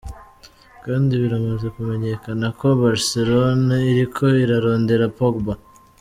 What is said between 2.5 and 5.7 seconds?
ko Barcelone iriko irarondera Pogba.